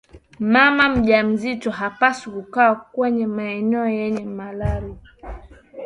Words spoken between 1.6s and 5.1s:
hapaswi kukaa kwenye maeneo yenye malaria